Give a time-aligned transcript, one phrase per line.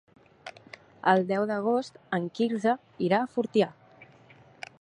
[1.11, 2.75] El deu d'agost en Quirze
[3.11, 3.73] irà a Fortià.